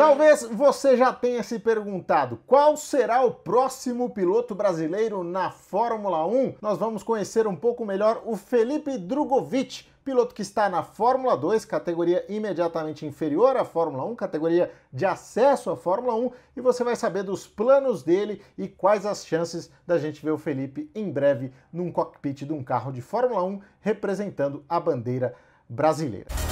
[0.00, 6.54] Talvez você já tenha se perguntado qual será o próximo piloto brasileiro na Fórmula 1.
[6.62, 11.66] Nós vamos conhecer um pouco melhor o Felipe Drogovic, piloto que está na Fórmula 2,
[11.66, 16.96] categoria imediatamente inferior à Fórmula 1, categoria de acesso à Fórmula 1, e você vai
[16.96, 21.52] saber dos planos dele e quais as chances da gente ver o Felipe em breve
[21.70, 25.34] num cockpit de um carro de Fórmula 1 representando a bandeira
[25.68, 26.49] brasileira.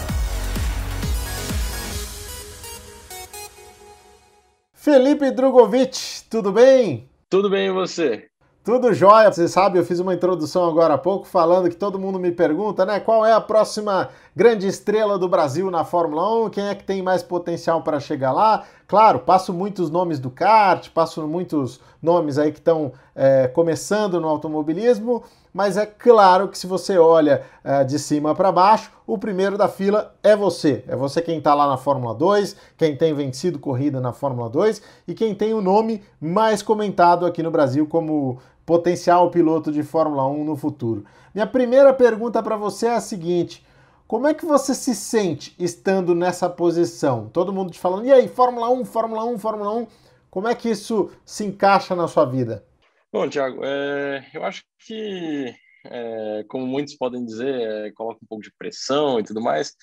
[4.90, 7.10] Felipe Drogovic, tudo bem?
[7.28, 8.24] Tudo bem e você?
[8.64, 9.30] Tudo jóia.
[9.30, 12.86] Você sabe, eu fiz uma introdução agora há pouco falando que todo mundo me pergunta,
[12.86, 12.98] né?
[12.98, 16.50] Qual é a próxima grande estrela do Brasil na Fórmula 1?
[16.50, 18.62] Quem é que tem mais potencial para chegar lá?
[18.86, 24.28] Claro, passo muitos nomes do kart, passo muitos nomes aí que estão é, começando no
[24.28, 29.58] automobilismo, mas é claro que se você olha é, de cima para baixo, o primeiro
[29.58, 30.84] da fila é você.
[30.86, 34.80] É você quem está lá na Fórmula 2, quem tem vencido corrida na Fórmula 2
[35.08, 40.28] e quem tem o nome mais comentado aqui no Brasil como potencial piloto de Fórmula
[40.28, 41.04] 1 no futuro.
[41.34, 43.66] Minha primeira pergunta para você é a seguinte:
[44.08, 47.28] como é que você se sente estando nessa posição?
[47.28, 49.86] Todo mundo te falando, e aí, Fórmula 1, Fórmula 1, Fórmula 1,
[50.30, 52.64] como é que isso se encaixa na sua vida?
[53.12, 58.42] Bom, Thiago, é, eu acho que, é, como muitos podem dizer, é, coloca um pouco
[58.42, 59.74] de pressão e tudo mais,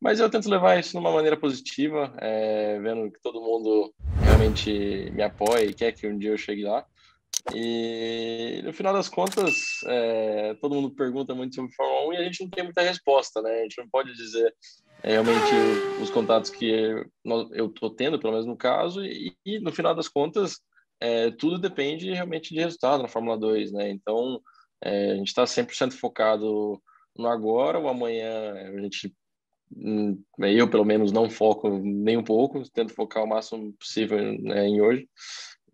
[0.00, 5.10] mas eu tento levar isso de uma maneira positiva, é, vendo que todo mundo realmente
[5.12, 6.86] me apoia e quer que um dia eu chegue lá.
[7.54, 9.54] E no final das contas,
[9.86, 13.42] é, todo mundo pergunta muito sobre Fórmula 1 e a gente não tem muita resposta,
[13.42, 13.50] né?
[13.50, 14.54] A gente não pode dizer
[15.02, 15.52] é, realmente
[16.02, 16.70] os contatos que
[17.52, 20.60] eu estou tendo, pelo menos no caso, e, e no final das contas,
[20.98, 23.90] é, tudo depende realmente de resultado na Fórmula 2, né?
[23.90, 24.40] Então,
[24.82, 26.80] é, a gente está 100% focado
[27.16, 29.14] no agora, o amanhã a gente
[29.76, 34.66] hum, eu pelo menos não foco nem um pouco, tento focar o máximo possível né,
[34.66, 35.08] em hoje.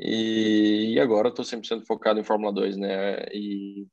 [0.00, 3.26] E, e agora estou 100% focado em Fórmula 2, né?
[3.34, 3.86] E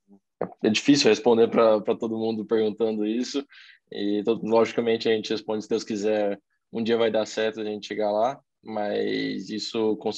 [0.63, 3.45] é difícil responder para todo mundo perguntando isso.
[3.91, 6.39] E logicamente a gente responde se Deus quiser,
[6.71, 10.09] um dia vai dar certo a gente chegar lá, mas isso com,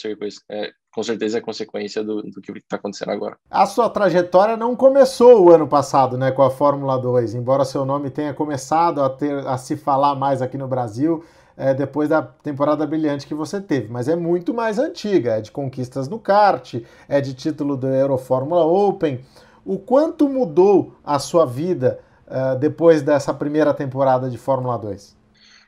[0.52, 3.38] é, com certeza é consequência do, do que está acontecendo agora.
[3.50, 7.86] A sua trajetória não começou o ano passado, né, com a Fórmula 2, embora seu
[7.86, 11.24] nome tenha começado a, ter, a se falar mais aqui no Brasil
[11.60, 15.52] é, depois da temporada brilhante que você teve, mas é muito mais antiga, é de
[15.52, 16.76] conquistas no kart,
[17.08, 19.20] é de título do Eurofórmula Open.
[19.66, 25.20] O quanto mudou a sua vida uh, depois dessa primeira temporada de Fórmula 2?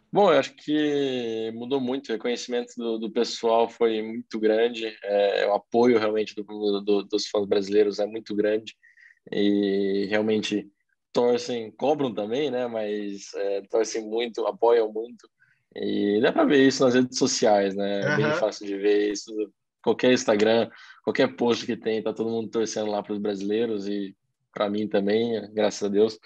[0.09, 2.07] Bom, eu acho que mudou muito.
[2.07, 4.97] O reconhecimento do, do pessoal foi muito grande.
[5.03, 8.75] É, o apoio realmente do, do, dos fãs brasileiros é muito grande.
[9.29, 10.69] E realmente
[11.13, 12.67] torcem, cobram também, né?
[12.67, 15.29] Mas é, torcem muito, apoiam muito.
[15.75, 18.01] E dá para ver isso nas redes sociais, né?
[18.01, 19.31] É bem fácil de ver isso.
[19.83, 20.69] Qualquer Instagram,
[21.03, 24.15] qualquer post que tem, tá todo mundo torcendo lá para os brasileiros e
[24.53, 26.19] para mim também, graças a Deus.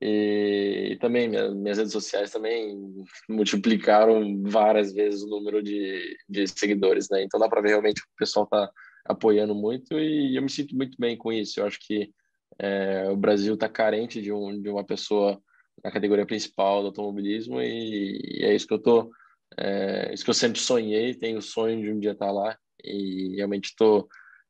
[0.00, 2.74] E, também minhas redes sociais também
[3.28, 7.22] multiplicaram várias vezes o número de, de seguidores, né?
[7.22, 8.70] Então dá para ver realmente que o pessoal tá
[9.04, 11.60] apoiando muito e eu me sinto muito bem com isso.
[11.60, 12.10] Eu acho que
[12.58, 15.40] é, o Brasil está carente de, um, de uma pessoa
[15.82, 19.10] na categoria principal do automobilismo e, e é isso que eu tô
[19.58, 23.34] é, isso que eu sempre sonhei, tenho o sonho de um dia estar lá e
[23.36, 24.08] realmente estou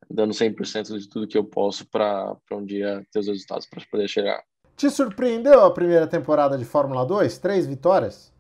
[0.09, 4.09] dando 100% de tudo que eu posso para um dia ter os resultados para poder
[4.09, 4.43] chegar.
[4.77, 7.39] Te surpreendeu a primeira temporada de Fórmula 2?
[7.39, 8.33] Três vitórias?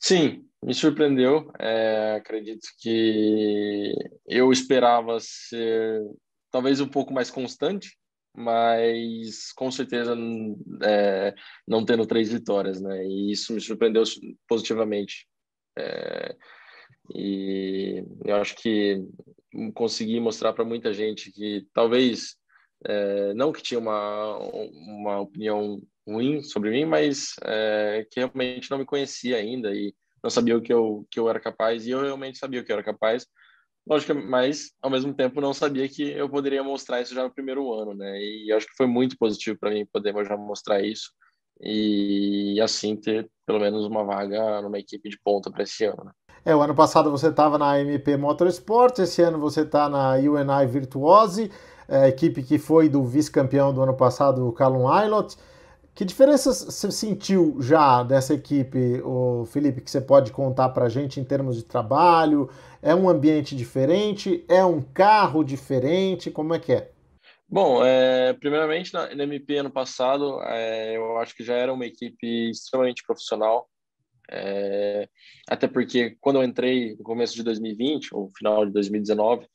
[0.00, 1.50] Sim, me surpreendeu.
[1.58, 3.94] É, acredito que
[4.26, 6.02] eu esperava ser
[6.50, 7.96] talvez um pouco mais constante,
[8.36, 10.14] mas com certeza
[10.82, 11.34] é,
[11.66, 13.04] não tendo três vitórias, né?
[13.06, 14.02] E isso me surpreendeu
[14.46, 15.26] positivamente.
[15.78, 16.36] É,
[17.14, 19.02] e eu acho que
[19.74, 22.36] consegui mostrar para muita gente que talvez
[22.84, 28.78] é, não que tinha uma, uma opinião ruim sobre mim, mas é, que realmente não
[28.78, 32.02] me conhecia ainda e não sabia o que eu, que eu era capaz, e eu
[32.02, 33.26] realmente sabia o que eu era capaz,
[33.86, 37.72] Lógico, mas ao mesmo tempo não sabia que eu poderia mostrar isso já no primeiro
[37.72, 38.20] ano, né?
[38.20, 41.10] E acho que foi muito positivo para mim poder já mostrar isso
[41.60, 46.04] e assim ter pelo menos uma vaga numa equipe de ponta para esse ano.
[46.04, 46.10] Né?
[46.44, 50.66] É, o ano passado você estava na MP Motorsport, esse ano você está na UNI
[50.68, 51.50] Virtuose,
[51.88, 55.36] é, equipe que foi do vice-campeão do ano passado, o Callum Aylott.
[55.96, 60.88] Que diferenças você sentiu já dessa equipe, o Felipe, que você pode contar para a
[60.90, 62.50] gente em termos de trabalho?
[62.82, 64.44] É um ambiente diferente?
[64.46, 66.30] É um carro diferente?
[66.30, 66.90] Como é que é?
[67.48, 71.86] Bom, é, primeiramente na, na, MP ano passado, é, eu acho que já era uma
[71.86, 73.66] equipe extremamente profissional.
[74.30, 75.08] É,
[75.48, 79.46] até porque quando eu entrei no começo de 2020, ou final de 2019,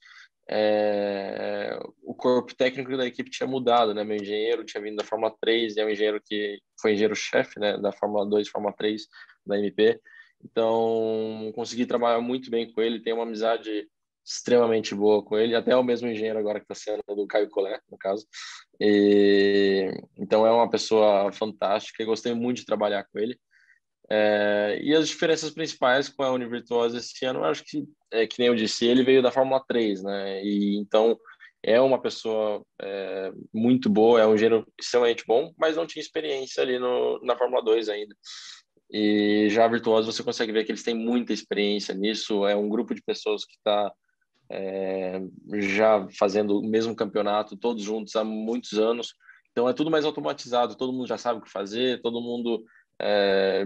[0.54, 4.04] é, o corpo técnico da equipe tinha mudado, né?
[4.04, 7.78] Meu engenheiro tinha vindo da Fórmula 3, é um engenheiro que foi engenheiro-chefe, né?
[7.78, 9.08] Da Fórmula 2, Fórmula 3,
[9.46, 9.98] da MP.
[10.44, 13.88] Então, consegui trabalhar muito bem com ele, tenho uma amizade
[14.26, 17.82] extremamente boa com ele, até o mesmo engenheiro agora que está sendo do Caio Collet,
[17.90, 18.28] no caso.
[18.80, 23.40] E, então, é uma pessoa fantástica, gostei muito de trabalhar com ele.
[24.14, 28.40] É, e as diferenças principais com a Univirtuosa esse ano, eu acho que, é, que
[28.40, 30.44] nem eu disse, ele veio da Fórmula 3, né?
[30.44, 31.18] E então
[31.64, 36.62] é uma pessoa é, muito boa, é um engenheiro extremamente bom, mas não tinha experiência
[36.62, 38.14] ali no, na Fórmula 2 ainda.
[38.92, 42.68] E já a Virtuosa você consegue ver que eles têm muita experiência nisso, é um
[42.68, 43.94] grupo de pessoas que está
[44.50, 45.22] é,
[45.60, 49.16] já fazendo o mesmo campeonato, todos juntos há muitos anos.
[49.52, 52.66] Então é tudo mais automatizado, todo mundo já sabe o que fazer, todo mundo
[53.02, 53.66] é,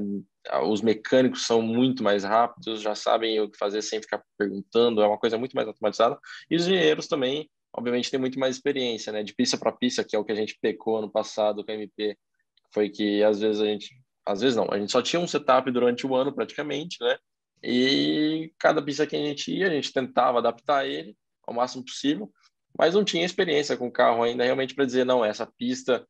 [0.63, 5.07] os mecânicos são muito mais rápidos, já sabem o que fazer sem ficar perguntando, é
[5.07, 6.17] uma coisa muito mais automatizada.
[6.49, 9.23] E os engenheiros também, obviamente, têm muito mais experiência, né?
[9.23, 11.75] De pista para pista, que é o que a gente pecou ano passado com a
[11.75, 12.17] MP,
[12.73, 13.89] foi que às vezes a gente,
[14.25, 17.17] às vezes não, a gente só tinha um setup durante o ano praticamente, né?
[17.63, 21.15] E cada pista que a gente ia, a gente tentava adaptar ele
[21.47, 22.31] ao máximo possível,
[22.77, 26.05] mas não tinha experiência com o carro ainda realmente para dizer, não, essa pista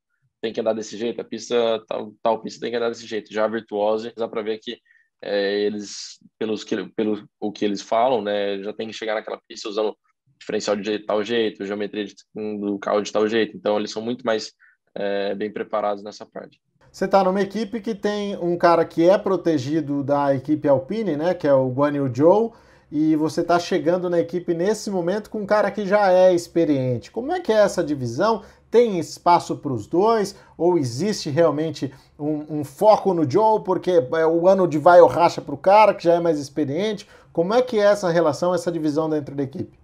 [0.46, 3.34] tem que andar desse jeito, a pista, tal, tal pista tem que andar desse jeito.
[3.34, 4.78] Já a Virtuose, dá para ver que
[5.20, 9.42] é, eles, pelos que, pelo o que eles falam, né, já tem que chegar naquela
[9.48, 9.98] pista usando
[10.40, 13.58] diferencial de tal jeito, geometria de, do carro de tal jeito.
[13.58, 14.54] Então, eles são muito mais
[14.94, 16.62] é, bem preparados nessa parte.
[16.92, 21.34] Você está numa equipe que tem um cara que é protegido da equipe Alpine, né,
[21.34, 22.56] que é o Guan Yu Zhou,
[22.92, 27.10] e você está chegando na equipe nesse momento com um cara que já é experiente.
[27.10, 28.44] Como é que é essa divisão?
[28.76, 30.38] Tem espaço para os dois?
[30.58, 35.08] Ou existe realmente um, um, foco no Joe, porque é o ano de vai ou
[35.08, 37.08] racha para o cara, que já é mais experiente?
[37.32, 39.80] Como é que é essa relação, essa divisão dentro da equipe?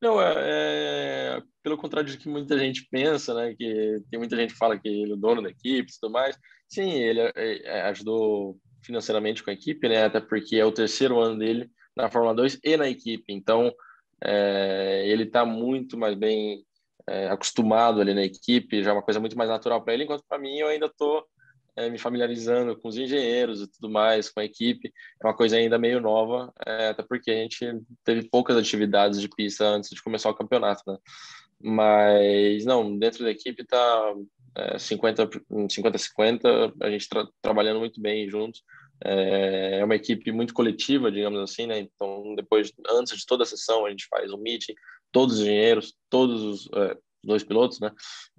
[0.00, 3.54] Não, é, é, pelo contrário do que muita gente pensa, né?
[3.54, 6.10] Que tem muita gente que fala que ele é o dono da equipe e tudo
[6.10, 6.34] mais.
[6.66, 10.06] Sim, ele é, é, ajudou financeiramente com a equipe, né?
[10.06, 13.30] Até porque é o terceiro ano dele na Fórmula 2 e na equipe.
[13.34, 13.70] Então,
[14.24, 16.64] é, ele está muito mais bem
[17.08, 20.24] é, acostumado ali na equipe, já é uma coisa muito mais natural para ele, enquanto
[20.28, 21.24] para mim eu ainda estou
[21.78, 24.92] é, me familiarizando com os engenheiros e tudo mais, com a equipe.
[25.22, 29.28] É uma coisa ainda meio nova, é, até porque a gente teve poucas atividades de
[29.28, 30.98] pista antes de começar o campeonato, né?
[31.60, 34.14] Mas, não, dentro da equipe está
[34.76, 38.62] 50-50, a gente tra trabalhando muito bem juntos.
[39.04, 41.78] É, é uma equipe muito coletiva, digamos assim, né?
[41.78, 44.74] Então, depois, antes de toda a sessão, a gente faz um meeting,
[45.12, 47.92] todos os engenheiros, todos os é, dois pilotos, né?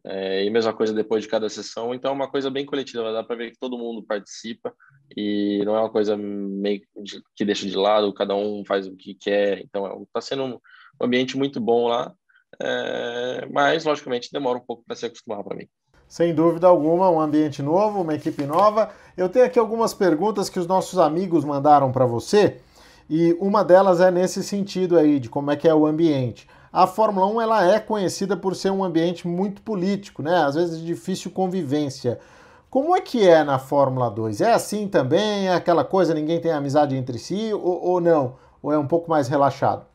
[0.04, 1.94] É, e mesma coisa depois de cada sessão.
[1.94, 4.74] Então, é uma coisa bem coletiva, dá para ver que todo mundo participa
[5.16, 6.81] e não é uma coisa meio
[7.36, 9.60] que deixa de lado, cada um faz o que quer.
[9.62, 10.60] Então, está é sendo um
[11.01, 12.13] ambiente muito bom lá,
[12.62, 15.68] é, mas, logicamente, demora um pouco para se acostumar para mim.
[16.07, 18.92] Sem dúvida alguma, um ambiente novo, uma equipe nova.
[19.15, 22.60] Eu tenho aqui algumas perguntas que os nossos amigos mandaram para você
[23.07, 26.48] e uma delas é nesse sentido aí, de como é que é o ambiente.
[26.71, 30.44] A Fórmula 1 ela é conhecida por ser um ambiente muito político, né?
[30.44, 32.19] Às vezes de difícil convivência.
[32.69, 34.42] Como é que é na Fórmula 2?
[34.42, 35.48] É assim também?
[35.48, 38.38] É aquela coisa, ninguém tem amizade entre si ou, ou não?
[38.62, 39.88] Ou é um pouco mais relaxado?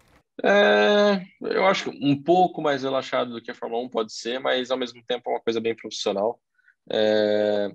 [0.42, 4.70] É, eu acho um pouco mais relaxado do que a Fórmula 1 pode ser, mas
[4.70, 6.40] ao mesmo tempo é uma coisa bem profissional.
[6.90, 7.70] É,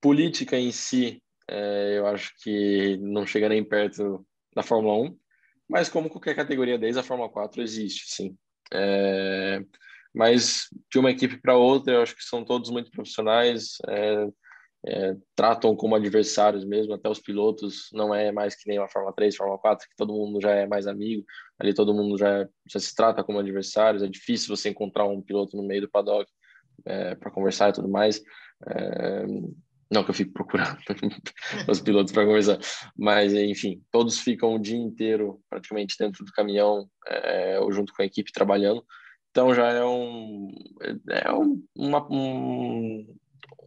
[0.00, 4.24] política em si, é, eu acho que não chega nem perto
[4.54, 5.16] da Fórmula 1,
[5.68, 8.36] mas como qualquer categoria desde a Fórmula 4 existe, sim.
[8.72, 9.62] É,
[10.14, 14.28] mas de uma equipe para outra, eu acho que são todos muito profissionais, é,
[14.86, 19.14] é, tratam como adversários mesmo, até os pilotos, não é mais que nem a Fórmula
[19.14, 21.24] 3, Fórmula 4, que todo mundo já é mais amigo,
[21.58, 25.56] ali todo mundo já, já se trata como adversários, é difícil você encontrar um piloto
[25.56, 26.30] no meio do paddock
[26.84, 28.22] é, para conversar e tudo mais.
[29.90, 30.78] Não que eu fique procurando
[31.68, 32.58] os pilotos para conversar,
[32.96, 38.02] mas enfim, todos ficam o dia inteiro praticamente dentro do caminhão é, ou junto com
[38.02, 38.84] a equipe trabalhando.
[39.30, 40.48] Então já é um,
[41.10, 43.16] é um, uma, um,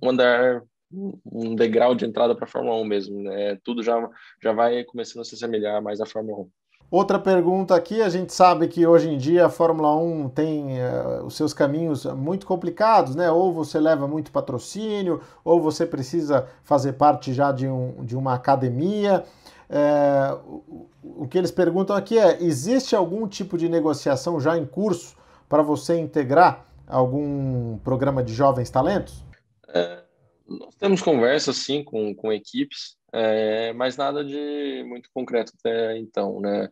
[0.01, 3.23] um andar, um degrau de entrada para a Fórmula 1 mesmo.
[3.23, 3.57] Né?
[3.63, 3.95] Tudo já,
[4.43, 6.51] já vai começando a se assemelhar mais à Fórmula 1.
[6.91, 11.23] Outra pergunta aqui, a gente sabe que hoje em dia a Fórmula 1 tem uh,
[11.25, 13.31] os seus caminhos muito complicados, né?
[13.31, 18.33] Ou você leva muito patrocínio, ou você precisa fazer parte já de, um, de uma
[18.33, 19.23] academia.
[19.69, 24.65] É, o, o que eles perguntam aqui é: existe algum tipo de negociação já em
[24.65, 25.15] curso
[25.47, 29.23] para você integrar algum programa de jovens talentos?
[29.69, 30.03] É,
[30.45, 36.39] Nós temos conversas, sim, com, com equipes, é, mas nada de muito concreto até então,
[36.39, 36.69] né?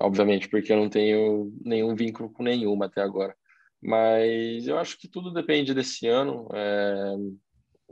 [0.00, 3.34] Obviamente, porque eu não tenho nenhum vínculo com nenhuma até agora.
[3.80, 7.14] Mas eu acho que tudo depende desse ano, é,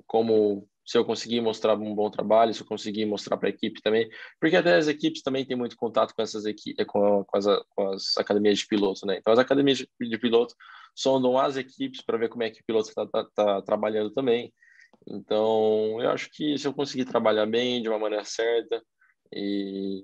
[0.07, 3.83] como se eu conseguir mostrar um bom trabalho, se eu conseguir mostrar para a equipe
[3.83, 4.09] também,
[4.41, 7.91] porque até as equipes também têm muito contato com essas equipes, com, com, as, com
[7.91, 9.19] as academias de piloto, né?
[9.19, 10.55] Então as academias de, de piloto
[10.95, 14.53] sondam as equipes para ver como é que o piloto está tá, tá trabalhando também.
[15.09, 18.83] Então eu acho que se eu conseguir trabalhar bem, de uma maneira certa
[19.33, 20.03] e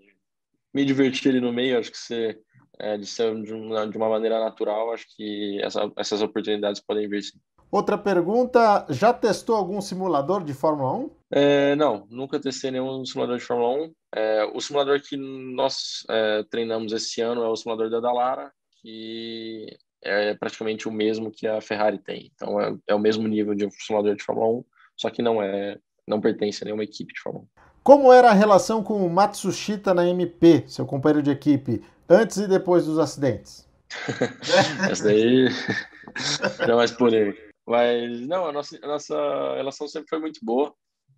[0.72, 2.38] me divertir ali no meio, acho que você
[2.78, 7.08] é, de ser de uma, de uma maneira natural, acho que essa, essas oportunidades podem
[7.08, 7.38] vir sim.
[7.70, 11.10] Outra pergunta: já testou algum simulador de Fórmula 1?
[11.30, 13.94] É, não, nunca testei nenhum simulador de Fórmula 1.
[14.14, 19.66] É, o simulador que nós é, treinamos esse ano é o simulador da Dallara, que
[20.02, 22.30] é praticamente o mesmo que a Ferrari tem.
[22.34, 24.64] Então é, é o mesmo nível de simulador de Fórmula 1,
[24.96, 27.62] só que não é, não pertence a nenhuma equipe de Fórmula 1.
[27.82, 32.46] Como era a relação com o Matsushita na MP, seu companheiro de equipe, antes e
[32.46, 33.68] depois dos acidentes?
[34.90, 35.48] Essa daí
[36.60, 37.52] é mais polêmica.
[37.66, 40.74] Mas, não, a nossa, a nossa relação sempre foi muito boa.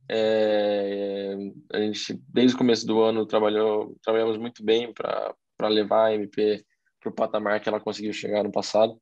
[0.08, 1.34] É,
[1.72, 5.34] a gente, desde o começo do ano, trabalhou, trabalhamos muito bem para
[5.68, 6.64] levar a MP
[7.00, 8.98] para o patamar que ela conseguiu chegar no passado.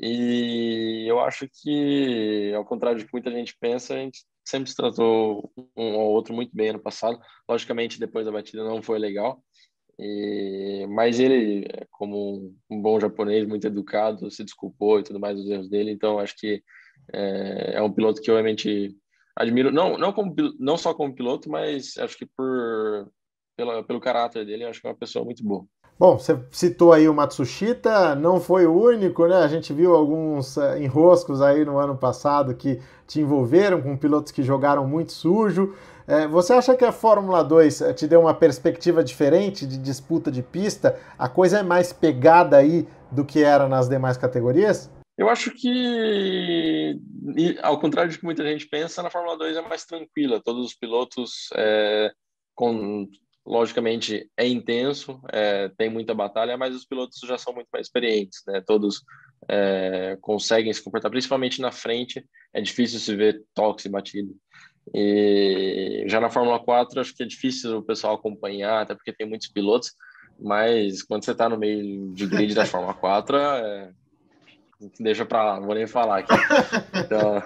[0.00, 4.76] E eu acho que, ao contrário de que muita gente pensa, a gente sempre se
[4.76, 7.18] tratou um ao outro muito bem ano passado.
[7.48, 9.42] Logicamente, depois da batida não foi legal,
[9.98, 15.48] e, mas ele, como um bom japonês, muito educado, se desculpou e tudo mais dos
[15.48, 15.92] erros dele.
[15.92, 16.62] Então, acho que
[17.12, 18.96] é, é um piloto que eu realmente
[19.36, 23.10] admiro, não, não, como, não só como piloto, mas acho que por,
[23.56, 25.66] pela, pelo caráter dele, acho que é uma pessoa muito boa.
[25.96, 29.36] Bom, você citou aí o Matsushita, não foi o único, né?
[29.36, 34.32] A gente viu alguns uh, enroscos aí no ano passado que te envolveram com pilotos
[34.32, 35.74] que jogaram muito sujo.
[36.06, 40.30] É, você acha que a Fórmula 2 eh, te deu uma perspectiva diferente de disputa
[40.30, 41.00] de pista?
[41.18, 44.90] A coisa é mais pegada aí do que era nas demais categorias?
[45.16, 47.00] Eu acho que,
[47.62, 50.42] ao contrário de que muita gente pensa, na Fórmula 2 é mais tranquila.
[50.44, 52.10] Todos os pilotos, é,
[52.54, 53.06] com,
[53.46, 58.42] logicamente, é intenso, é, tem muita batalha, mas os pilotos já são muito mais experientes.
[58.46, 58.62] Né?
[58.66, 59.02] Todos
[59.48, 62.24] é, conseguem se comportar, principalmente na frente.
[62.52, 64.34] É difícil se ver toques e batido.
[64.92, 69.28] E já na Fórmula 4, acho que é difícil o pessoal acompanhar, até porque tem
[69.28, 69.92] muitos pilotos,
[70.38, 73.92] mas quando você está no meio de grid da Fórmula 4, é...
[75.00, 76.32] deixa para lá, não vou nem falar aqui.
[77.04, 77.42] Então,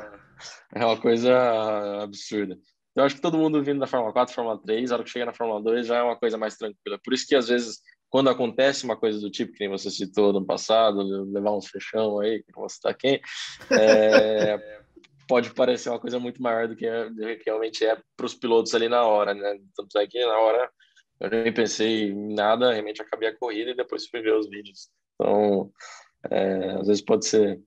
[0.75, 2.59] é uma coisa absurda.
[2.99, 5.27] Eu acho que todo mundo vindo da Fórmula 4, Fórmula 3, a hora que chega
[5.27, 6.99] na Fórmula 2 já é uma coisa mais tranquila.
[7.03, 7.79] Por isso que às vezes,
[8.11, 11.01] quando acontece uma coisa do tipo que nem você citou no passado,
[11.33, 13.21] levar uns fechão aí, que não vou citar quem,
[13.71, 14.83] é,
[15.29, 16.87] pode parecer uma coisa muito maior do que,
[17.37, 19.57] que realmente é para os pilotos ali na hora, né?
[19.77, 20.69] Tanto é que na hora
[21.21, 24.89] eu nem pensei em nada, realmente acabei a corrida e depois fui ver os vídeos.
[25.15, 25.71] Então,
[26.29, 27.61] é, às vezes pode ser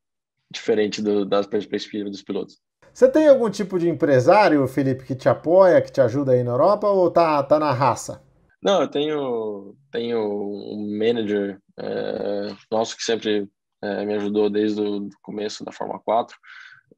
[0.52, 2.60] diferente do, das perspectivas dos pilotos.
[2.94, 6.52] Você tem algum tipo de empresário, Felipe, que te apoia, que te ajuda aí na
[6.52, 8.22] Europa ou tá, tá na raça?
[8.62, 13.50] Não, eu tenho, tenho um manager é, nosso que sempre
[13.82, 16.38] é, me ajudou desde o começo da Fórmula 4.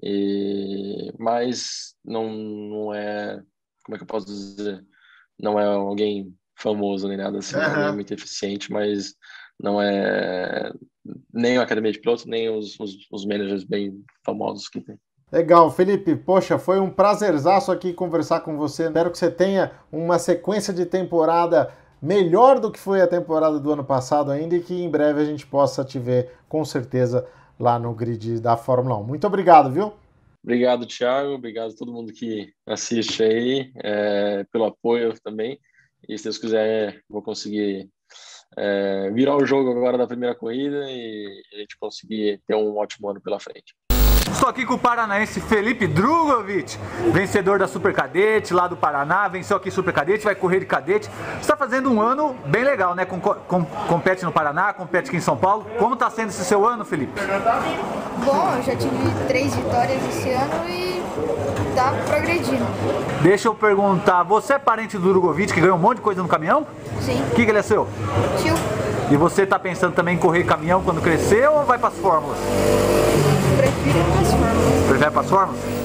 [0.01, 3.41] E, mas não, não é,
[3.85, 4.83] como é que eu posso dizer?
[5.39, 7.62] Não é alguém famoso nem nada assim, uhum.
[7.62, 9.15] é muito eficiente, mas
[9.59, 10.71] não é
[11.33, 14.97] nem a academia de pilotos, nem os, os, os managers bem famosos que tem.
[15.33, 16.15] Legal, Felipe.
[16.15, 18.83] Poxa, foi um prazerzaço aqui conversar com você.
[18.83, 23.71] Espero que você tenha uma sequência de temporada melhor do que foi a temporada do
[23.71, 27.27] ano passado ainda e que em breve a gente possa te ver com certeza
[27.59, 29.03] lá no grid da Fórmula 1.
[29.05, 29.91] Muito obrigado, viu?
[30.43, 31.33] Obrigado, Thiago.
[31.33, 35.59] Obrigado a todo mundo que assiste aí, é, pelo apoio também.
[36.07, 37.89] E se Deus quiser, vou conseguir
[38.55, 43.09] é, virar o jogo agora da primeira corrida e a gente conseguir ter um ótimo
[43.09, 43.73] ano pela frente.
[44.33, 46.77] Estou aqui com o paranaense Felipe Drugovic,
[47.13, 51.07] vencedor da Super Cadete lá do Paraná, venceu aqui Super Cadete, vai correr de cadete.
[51.39, 53.05] Está fazendo um ano bem legal, né?
[53.05, 55.67] Com, com, compete no Paraná, compete aqui em São Paulo.
[55.77, 57.13] Como está sendo esse seu ano, Felipe?
[58.25, 61.03] Bom, eu já tive três vitórias esse ano e
[61.75, 62.65] tá progredindo.
[63.21, 66.27] Deixa eu perguntar, você é parente do Drugovic que ganhou um monte de coisa no
[66.27, 66.65] caminhão?
[67.01, 67.23] Sim.
[67.31, 67.87] O que, que ele é seu?
[68.41, 68.55] Tio.
[69.11, 72.39] E você está pensando também em correr caminhão quando crescer ou vai para as fórmulas?
[73.81, 74.87] Prefiro para as fórmulas.
[74.87, 75.82] Prefere para as fórmulas?